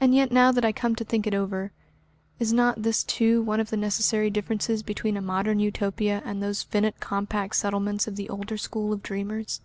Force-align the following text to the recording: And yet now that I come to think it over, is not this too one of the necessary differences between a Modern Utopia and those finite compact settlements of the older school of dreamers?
And 0.00 0.16
yet 0.16 0.32
now 0.32 0.50
that 0.50 0.64
I 0.64 0.72
come 0.72 0.96
to 0.96 1.04
think 1.04 1.24
it 1.24 1.32
over, 1.32 1.70
is 2.40 2.52
not 2.52 2.82
this 2.82 3.04
too 3.04 3.40
one 3.40 3.60
of 3.60 3.70
the 3.70 3.76
necessary 3.76 4.30
differences 4.30 4.82
between 4.82 5.16
a 5.16 5.22
Modern 5.22 5.60
Utopia 5.60 6.20
and 6.24 6.42
those 6.42 6.64
finite 6.64 6.98
compact 6.98 7.54
settlements 7.54 8.08
of 8.08 8.16
the 8.16 8.28
older 8.28 8.56
school 8.56 8.92
of 8.92 9.00
dreamers? 9.00 9.60